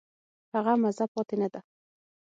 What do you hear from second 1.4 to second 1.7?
نه ده.